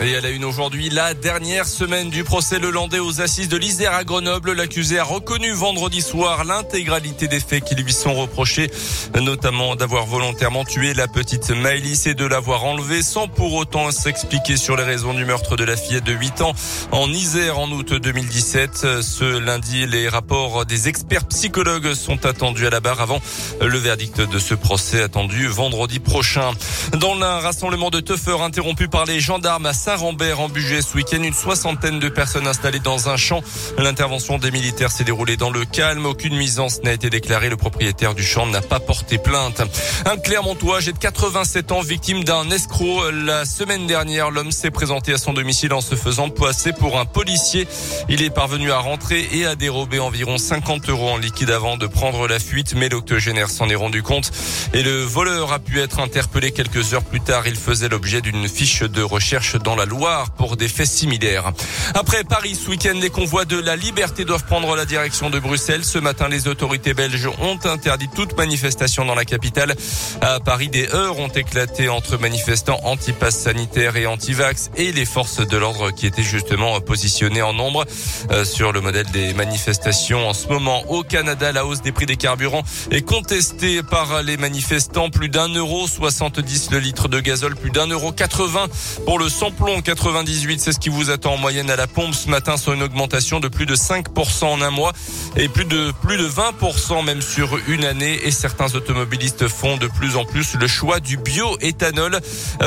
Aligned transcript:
Et 0.00 0.14
à 0.14 0.20
la 0.20 0.30
une 0.30 0.44
aujourd'hui, 0.44 0.90
la 0.90 1.12
dernière 1.12 1.66
semaine 1.66 2.08
du 2.08 2.22
procès 2.22 2.60
Le 2.60 2.70
Landais 2.70 3.00
aux 3.00 3.20
assises 3.20 3.48
de 3.48 3.56
l'Isère 3.56 3.94
à 3.94 4.04
Grenoble. 4.04 4.52
L'accusé 4.52 4.96
a 5.00 5.02
reconnu 5.02 5.50
vendredi 5.50 6.02
soir 6.02 6.44
l'intégralité 6.44 7.26
des 7.26 7.40
faits 7.40 7.64
qui 7.64 7.74
lui 7.74 7.92
sont 7.92 8.14
reprochés, 8.14 8.70
notamment 9.20 9.74
d'avoir 9.74 10.06
volontairement 10.06 10.64
tué 10.64 10.94
la 10.94 11.08
petite 11.08 11.50
Maëlys 11.50 12.06
et 12.06 12.14
de 12.14 12.24
l'avoir 12.24 12.64
enlevée 12.64 13.02
sans 13.02 13.26
pour 13.26 13.54
autant 13.54 13.90
s'expliquer 13.90 14.56
sur 14.56 14.76
les 14.76 14.84
raisons 14.84 15.14
du 15.14 15.24
meurtre 15.24 15.56
de 15.56 15.64
la 15.64 15.76
fillette 15.76 16.04
de 16.04 16.12
8 16.12 16.42
ans 16.42 16.52
en 16.92 17.10
Isère 17.10 17.58
en 17.58 17.68
août 17.72 17.92
2017. 17.92 19.00
Ce 19.02 19.38
lundi, 19.38 19.84
les 19.88 20.08
rapports 20.08 20.64
des 20.64 20.86
experts 20.86 21.26
psychologues 21.26 21.94
sont 21.94 22.24
attendus 22.24 22.68
à 22.68 22.70
la 22.70 22.78
barre 22.78 23.00
avant 23.00 23.20
le 23.60 23.78
verdict 23.78 24.20
de 24.20 24.38
ce 24.38 24.54
procès 24.54 25.02
attendu 25.02 25.48
vendredi 25.48 25.98
prochain. 25.98 26.52
Dans 26.92 27.20
un 27.20 27.40
rassemblement 27.40 27.90
de 27.90 28.00
interrompu 28.40 28.88
par 28.88 29.04
les 29.04 29.20
gendarmes 29.20 29.66
à 29.66 29.72
Saint-Rambert 29.88 30.40
en 30.40 30.50
budget 30.50 30.82
ce 30.82 30.94
week-end. 30.98 31.22
Une 31.22 31.32
soixantaine 31.32 31.98
de 31.98 32.10
personnes 32.10 32.46
installées 32.46 32.78
dans 32.78 33.08
un 33.08 33.16
champ. 33.16 33.40
L'intervention 33.78 34.36
des 34.36 34.50
militaires 34.50 34.90
s'est 34.90 35.02
déroulée 35.02 35.38
dans 35.38 35.48
le 35.48 35.64
calme. 35.64 36.04
Aucune 36.04 36.34
nuisance 36.34 36.82
n'a 36.82 36.92
été 36.92 37.08
déclarée. 37.08 37.48
Le 37.48 37.56
propriétaire 37.56 38.14
du 38.14 38.22
champ 38.22 38.46
n'a 38.46 38.60
pas 38.60 38.80
porté 38.80 39.16
plainte. 39.16 39.62
Un 40.04 40.18
Clermontois 40.18 40.76
âgé 40.76 40.92
de 40.92 40.98
87 40.98 41.72
ans, 41.72 41.80
victime 41.80 42.22
d'un 42.22 42.50
escroc. 42.50 43.10
La 43.10 43.46
semaine 43.46 43.86
dernière, 43.86 44.30
l'homme 44.30 44.52
s'est 44.52 44.70
présenté 44.70 45.14
à 45.14 45.16
son 45.16 45.32
domicile 45.32 45.72
en 45.72 45.80
se 45.80 45.94
faisant 45.94 46.28
poisser 46.28 46.74
pour 46.74 47.00
un 47.00 47.06
policier. 47.06 47.66
Il 48.10 48.20
est 48.20 48.28
parvenu 48.28 48.70
à 48.70 48.80
rentrer 48.80 49.26
et 49.32 49.46
à 49.46 49.54
dérober 49.54 50.00
environ 50.00 50.36
50 50.36 50.90
euros 50.90 51.08
en 51.08 51.16
liquide 51.16 51.50
avant 51.50 51.78
de 51.78 51.86
prendre 51.86 52.28
la 52.28 52.38
fuite, 52.38 52.74
mais 52.76 52.90
l'octogénaire 52.90 53.48
s'en 53.48 53.70
est 53.70 53.74
rendu 53.74 54.02
compte 54.02 54.32
et 54.74 54.82
le 54.82 55.00
voleur 55.00 55.50
a 55.54 55.58
pu 55.58 55.80
être 55.80 55.98
interpellé 56.00 56.52
quelques 56.52 56.92
heures 56.92 57.04
plus 57.04 57.22
tard. 57.22 57.46
Il 57.46 57.56
faisait 57.56 57.88
l'objet 57.88 58.20
d'une 58.20 58.46
fiche 58.48 58.82
de 58.82 59.00
recherche 59.00 59.56
dans 59.56 59.77
la 59.78 59.86
Loire 59.86 60.30
pour 60.32 60.56
des 60.56 60.68
faits 60.68 60.88
similaires. 60.88 61.52
Après 61.94 62.24
Paris 62.24 62.54
ce 62.56 62.68
week-end, 62.68 62.98
les 63.00 63.10
convois 63.10 63.44
de 63.44 63.58
la 63.58 63.76
liberté 63.76 64.24
doivent 64.24 64.44
prendre 64.44 64.74
la 64.76 64.84
direction 64.84 65.30
de 65.30 65.38
Bruxelles. 65.38 65.84
Ce 65.84 65.98
matin, 65.98 66.28
les 66.28 66.48
autorités 66.48 66.94
belges 66.94 67.28
ont 67.40 67.58
interdit 67.64 68.08
toute 68.14 68.36
manifestation 68.36 69.04
dans 69.04 69.14
la 69.14 69.24
capitale. 69.24 69.74
À 70.20 70.40
Paris, 70.40 70.68
des 70.68 70.92
heures 70.94 71.18
ont 71.18 71.28
éclaté 71.28 71.88
entre 71.88 72.18
manifestants 72.18 72.80
anti-pass 72.82 73.38
sanitaire 73.38 73.96
et 73.96 74.06
anti-vax 74.06 74.70
et 74.76 74.92
les 74.92 75.04
forces 75.04 75.46
de 75.46 75.56
l'ordre 75.56 75.92
qui 75.92 76.06
étaient 76.06 76.22
justement 76.22 76.80
positionnées 76.80 77.42
en 77.42 77.52
nombre 77.52 77.84
euh, 78.30 78.44
sur 78.44 78.72
le 78.72 78.80
modèle 78.80 79.06
des 79.12 79.32
manifestations 79.34 80.28
en 80.28 80.34
ce 80.34 80.48
moment. 80.48 80.82
Au 80.88 81.02
Canada, 81.02 81.52
la 81.52 81.64
hausse 81.64 81.82
des 81.82 81.92
prix 81.92 82.06
des 82.06 82.16
carburants 82.16 82.64
est 82.90 83.02
contestée 83.02 83.82
par 83.82 84.22
les 84.22 84.36
manifestants. 84.36 85.10
Plus 85.10 85.28
d'un 85.28 85.48
euro 85.48 85.86
70 85.86 86.70
le 86.72 86.78
litre 86.78 87.08
de 87.08 87.20
gazole, 87.20 87.54
plus 87.54 87.70
d'un 87.70 87.86
euro 87.86 88.12
80 88.12 88.66
pour 89.04 89.18
le 89.18 89.28
samplon 89.28 89.67
98, 89.76 90.60
c'est 90.60 90.72
ce 90.72 90.78
qui 90.78 90.88
vous 90.88 91.10
attend 91.10 91.34
en 91.34 91.36
moyenne 91.36 91.70
à 91.70 91.76
la 91.76 91.86
pompe 91.86 92.14
ce 92.14 92.28
matin 92.30 92.56
sur 92.56 92.72
une 92.72 92.82
augmentation 92.82 93.38
de 93.38 93.48
plus 93.48 93.66
de 93.66 93.76
5% 93.76 94.44
en 94.44 94.62
un 94.62 94.70
mois 94.70 94.92
et 95.36 95.48
plus 95.48 95.66
de 95.66 95.92
plus 96.02 96.16
de 96.16 96.26
20% 96.26 97.04
même 97.04 97.20
sur 97.20 97.58
une 97.68 97.84
année 97.84 98.18
et 98.24 98.30
certains 98.30 98.74
automobilistes 98.74 99.46
font 99.46 99.76
de 99.76 99.86
plus 99.86 100.16
en 100.16 100.24
plus 100.24 100.54
le 100.54 100.66
choix 100.66 101.00
du 101.00 101.18
bioéthanol 101.18 102.18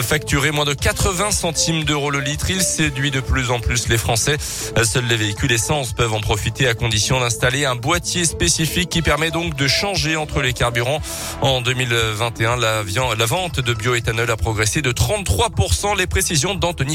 facturé 0.01 0.51
moins 0.51 0.65
de 0.65 0.73
80 0.73 1.31
centimes 1.31 1.83
d'euros 1.85 2.11
le 2.11 2.19
litre. 2.19 2.51
Il 2.51 2.61
séduit 2.61 3.09
de 3.09 3.19
plus 3.19 3.49
en 3.49 3.59
plus 3.59 3.87
les 3.87 3.97
Français. 3.97 4.37
Seuls 4.83 5.05
les 5.05 5.17
véhicules 5.17 5.51
essence 5.51 5.93
peuvent 5.93 6.13
en 6.13 6.21
profiter 6.21 6.67
à 6.67 6.75
condition 6.75 7.19
d'installer 7.19 7.65
un 7.65 7.75
boîtier 7.75 8.25
spécifique 8.25 8.89
qui 8.89 9.01
permet 9.01 9.31
donc 9.31 9.55
de 9.55 9.67
changer 9.67 10.15
entre 10.15 10.41
les 10.41 10.53
carburants. 10.53 11.01
En 11.41 11.61
2021, 11.61 12.57
la, 12.57 12.83
la 12.83 13.25
vente 13.25 13.59
de 13.59 13.73
bioéthanol 13.73 14.29
a 14.29 14.37
progressé 14.37 14.83
de 14.83 14.91
33%. 14.91 15.97
Les 15.97 16.07
précisions 16.07 16.53
d'Anthony 16.53 16.90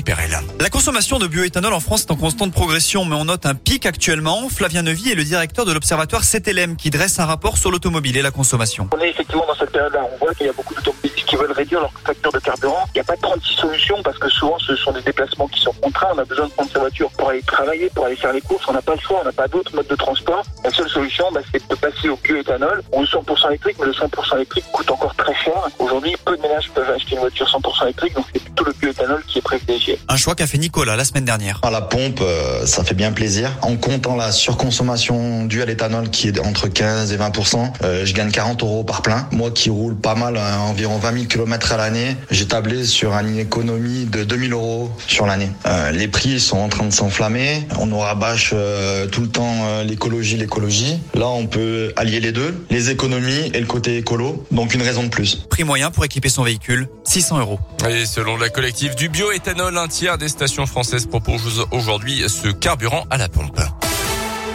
la 0.60 0.68
consommation 0.68 1.18
de 1.18 1.26
bioéthanol 1.26 1.72
en 1.72 1.80
France 1.80 2.02
est 2.02 2.10
en 2.10 2.16
constante 2.16 2.52
progression, 2.52 3.06
mais 3.06 3.14
on 3.16 3.24
note 3.24 3.46
un 3.46 3.54
pic 3.54 3.86
actuellement. 3.86 4.48
Flavien 4.50 4.82
Nevy 4.82 5.12
est 5.12 5.14
le 5.14 5.24
directeur 5.24 5.64
de 5.64 5.72
l'observatoire 5.72 6.22
CTLM 6.22 6.76
qui 6.76 6.90
dresse 6.90 7.18
un 7.18 7.24
rapport 7.24 7.56
sur 7.56 7.70
l'automobile 7.70 8.16
et 8.18 8.22
la 8.22 8.30
consommation. 8.30 8.90
On 8.94 9.00
est 9.00 9.08
effectivement 9.08 9.46
dans 9.46 9.54
cette 9.54 9.70
période-là. 9.70 10.06
On 10.12 10.18
voit 10.18 10.34
qu'il 10.34 10.46
y 10.46 10.48
a 10.50 10.52
beaucoup 10.52 10.74
d'automobilistes 10.74 11.24
qui 11.24 11.36
veulent 11.36 11.52
réduire 11.52 11.80
leur 11.80 11.92
facture 12.04 12.30
de 12.30 12.38
carburant. 12.40 12.84
Il 12.94 12.98
n'y 12.98 13.00
a 13.00 13.04
pas 13.04 13.16
36 13.16 13.54
solutions 13.54 14.02
parce 14.02 14.18
que 14.18 14.28
souvent 14.28 14.58
ce 14.58 14.76
sont 14.76 14.92
des 14.92 15.00
déplacements 15.00 15.48
qui 15.48 15.60
sont 15.60 15.72
contraints. 15.80 16.08
On 16.14 16.18
a 16.18 16.24
besoin 16.24 16.46
de 16.46 16.52
prendre 16.52 16.70
sa 16.70 16.80
voiture 16.80 17.10
pour 17.12 17.30
aller 17.30 17.42
travailler, 17.42 17.88
pour 17.94 18.04
aller 18.04 18.16
faire 18.16 18.32
les 18.34 18.42
courses. 18.42 18.64
On 18.68 18.74
n'a 18.74 18.82
pas 18.82 18.94
le 18.94 19.00
choix, 19.00 19.20
on 19.22 19.24
n'a 19.24 19.32
pas 19.32 19.48
d'autre 19.48 19.74
mode 19.74 19.86
de 19.86 19.96
transport. 19.96 20.44
La 20.62 20.70
seule 20.70 20.90
solution, 20.90 21.24
bah, 21.32 21.40
c'est 21.52 21.66
de 21.68 21.74
passer 21.74 22.10
au 22.10 22.16
bioéthanol 22.16 22.82
ou 22.92 23.00
au 23.00 23.04
100% 23.04 23.48
électrique, 23.48 23.76
mais 23.80 23.86
le 23.86 23.92
100% 23.92 24.36
électrique 24.36 24.64
coûte 24.72 24.90
encore 24.90 25.14
très 25.14 25.34
cher. 25.34 25.54
Aujourd'hui, 25.78 26.14
peu 26.24 26.36
de 26.36 26.42
ménages 26.42 26.70
peuvent 26.74 26.90
acheter 26.90 27.14
une 27.14 27.20
voiture 27.20 27.46
100% 27.48 27.84
électrique, 27.84 28.14
donc 28.14 28.26
c'est 28.32 28.42
plutôt 28.42 28.64
le 28.64 28.72
bioéthanol 28.72 29.22
qui 29.26 29.38
est 29.38 29.42
privilégié. 29.42 29.85
Un 30.08 30.16
choix 30.16 30.34
qu'a 30.34 30.46
fait 30.46 30.58
Nicolas 30.58 30.96
la 30.96 31.04
semaine 31.04 31.24
dernière. 31.24 31.60
À 31.62 31.70
la 31.70 31.80
pompe, 31.80 32.20
euh, 32.22 32.66
ça 32.66 32.84
fait 32.84 32.94
bien 32.94 33.12
plaisir. 33.12 33.50
En 33.62 33.76
comptant 33.76 34.16
la 34.16 34.32
surconsommation 34.32 35.44
due 35.44 35.62
à 35.62 35.66
l'éthanol 35.66 36.10
qui 36.10 36.28
est 36.28 36.38
entre 36.40 36.68
15 36.68 37.12
et 37.12 37.16
20% 37.16 37.72
euh, 37.82 38.04
je 38.04 38.14
gagne 38.14 38.30
40 38.30 38.62
euros 38.62 38.84
par 38.84 39.02
plein. 39.02 39.28
Moi 39.32 39.50
qui 39.50 39.70
roule 39.70 39.96
pas 39.96 40.14
mal, 40.14 40.36
hein, 40.36 40.58
environ 40.60 40.98
20 40.98 41.12
000 41.12 41.24
km 41.26 41.72
à 41.72 41.76
l'année, 41.76 42.16
j'ai 42.30 42.46
tablé 42.46 42.84
sur 42.84 43.12
une 43.12 43.38
économie 43.38 44.04
de 44.04 44.24
2000 44.24 44.52
euros 44.52 44.90
sur 45.06 45.26
l'année. 45.26 45.50
Euh, 45.66 45.90
les 45.90 46.08
prix 46.08 46.40
sont 46.40 46.58
en 46.58 46.68
train 46.68 46.84
de 46.84 46.92
s'enflammer. 46.92 47.66
On 47.78 47.86
nous 47.86 47.98
rabâche 47.98 48.54
tout 49.12 49.20
le 49.20 49.28
temps 49.28 49.82
l'écologie, 49.82 50.36
l'écologie. 50.36 50.98
Là, 51.14 51.28
on 51.28 51.46
peut 51.46 51.92
allier 51.96 52.20
les 52.20 52.32
deux, 52.32 52.64
les 52.70 52.90
économies 52.90 53.50
et 53.54 53.60
le 53.60 53.66
côté 53.66 53.96
écolo. 53.96 54.44
Donc 54.50 54.74
une 54.74 54.82
raison 54.82 55.02
de 55.02 55.08
plus. 55.08 55.46
Prix 55.50 55.64
moyen 55.64 55.90
pour 55.90 56.04
équiper 56.04 56.28
son 56.28 56.42
véhicule, 56.42 56.88
600 57.04 57.40
euros. 57.40 57.58
Et 57.88 58.06
selon 58.06 58.36
la 58.36 58.48
collective 58.48 58.94
du 58.94 59.08
bioéthanol, 59.08 59.65
un 59.74 59.88
tiers 59.88 60.16
des 60.18 60.28
stations 60.28 60.66
françaises 60.66 61.06
proposent 61.06 61.66
aujourd'hui 61.72 62.24
ce 62.28 62.48
carburant 62.48 63.04
à 63.10 63.16
la 63.16 63.28
pompe. 63.28 63.58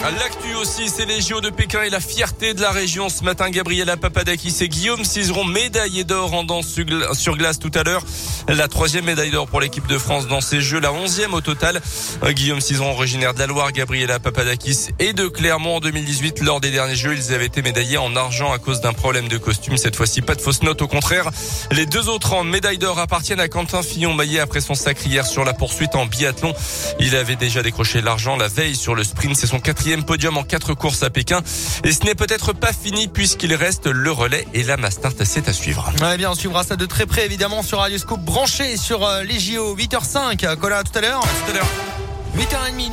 L'actu 0.10 0.56
aussi, 0.56 0.90
c'est 0.90 1.06
les 1.06 1.22
JO 1.22 1.42
de 1.42 1.52
Pékin 1.52 1.84
et 1.84 1.92
la 1.92 2.00
fierté 2.00 2.56
de 2.56 2.62
la 2.62 2.72
région. 2.72 3.08
Ce 3.08 3.24
matin, 3.24 3.52
Gabriela 3.52 3.98
Papadakis 3.98 4.56
et 4.62 4.68
Guillaume 4.68 5.06
Cizeron, 5.06 5.46
médaillés 5.46 6.04
d'or 6.04 6.34
en 6.34 6.44
danse 6.44 6.76
sur 7.14 7.38
glace 7.38 7.60
tout 7.60 7.70
à 7.76 7.84
l'heure. 7.84 8.04
La 8.48 8.68
troisième 8.68 9.06
médaille 9.06 9.30
d'or 9.30 9.48
pour 9.48 9.62
l'équipe 9.62 9.86
de 9.86 10.00
France 10.00 10.28
dans 10.28 10.42
ces 10.42 10.60
Jeux, 10.60 10.80
la 10.80 10.92
onzième 10.92 11.36
au 11.36 11.42
total. 11.42 11.80
Guillaume 12.26 12.62
Cizeron, 12.62 12.92
originaire 12.92 13.36
de 13.36 13.40
la 13.40 13.46
Loire, 13.46 13.72
Gabriela 13.72 14.20
Papadakis 14.20 14.88
et 14.98 15.14
de 15.14 15.28
Clermont 15.28 15.76
en 15.76 15.80
2018. 15.80 16.42
Lors 16.42 16.60
des 16.60 16.72
derniers 16.72 16.96
Jeux, 16.96 17.16
ils 17.16 17.32
avaient 17.32 17.46
été 17.46 17.62
médaillés 17.62 17.98
en 17.98 18.16
argent 18.16 18.52
à 18.52 18.58
cause 18.58 18.82
d'un 18.82 18.94
problème 18.94 19.28
de 19.28 19.38
costume. 19.38 19.78
Cette 19.78 19.96
fois-ci, 19.96 20.24
pas 20.24 20.34
de 20.34 20.42
fausse 20.42 20.64
note, 20.64 20.82
au 20.82 20.88
contraire. 20.88 21.30
Les 21.72 21.86
deux 21.86 22.10
autres 22.10 22.34
en 22.34 22.44
médaille 22.44 22.80
d'or 22.80 22.98
appartiennent 22.98 23.40
à 23.40 23.48
Quentin 23.48 23.84
Fillon-Maillet 23.84 24.40
après 24.40 24.62
son 24.62 24.74
sacre 24.74 25.06
hier 25.06 25.28
sur 25.28 25.46
la 25.46 25.54
poursuite 25.54 25.96
en 25.96 26.08
biathlon. 26.08 26.54
Il 27.00 27.16
avait 27.16 27.36
déjà 27.36 27.62
décroché 27.62 28.02
l'argent 28.02 28.36
la 28.36 28.48
veille 28.48 28.76
sur 28.76 28.96
le 28.96 29.04
sprint. 29.04 29.36
C'est 29.36 29.48
son 29.48 29.60
quatrième 29.60 29.91
podium 30.00 30.38
en 30.38 30.44
quatre 30.44 30.74
courses 30.74 31.04
à 31.04 31.10
Pékin. 31.10 31.42
Et 31.84 31.92
ce 31.92 32.04
n'est 32.04 32.16
peut-être 32.16 32.54
pas 32.54 32.74
fini 32.74 33.08
puisqu'il 33.08 33.54
reste 33.54 33.88
le 33.88 34.12
relais 34.12 34.48
et 34.54 34.64
la 34.64 34.78
Mastart, 34.78 35.14
c'est 35.24 35.48
à 35.48 35.54
suivre. 35.54 35.92
Ouais, 36.02 36.18
bien, 36.18 36.32
on 36.32 36.36
suivra 36.36 36.64
ça 36.64 36.76
de 36.76 36.86
très 36.86 37.06
près 37.06 37.26
évidemment 37.26 37.62
sur 37.64 37.80
Radio 37.80 37.98
Scoop 37.98 38.22
branché 38.22 38.78
sur 38.78 39.06
euh, 39.06 39.24
les 39.24 39.40
JO 39.40 39.76
8h05. 39.76 40.56
Colin, 40.58 40.78
à 40.78 40.84
tout 40.84 40.98
à 40.98 41.02
l'heure. 41.02 41.20
À 41.20 41.28
tout 41.46 41.52
à 41.52 41.54
l'heure. 41.54 41.68
8h30. 42.38 42.90